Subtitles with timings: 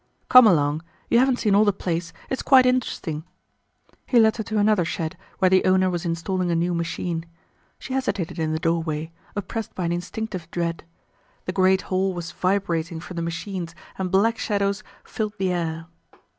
[0.29, 0.81] "Come along.
[1.09, 2.11] You haven't seen all the place.
[2.27, 3.23] It's quite interesting."
[4.07, 7.23] He led her to another shed where the owner was installing a new machine.
[7.77, 10.83] She hesitated in the doorway, oppressed by an instinctive dread.
[11.45, 15.85] The great hall was vibrating from the machines and black shadows filled the air.